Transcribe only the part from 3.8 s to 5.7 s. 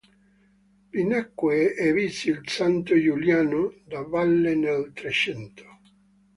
da Valle nel Trecento.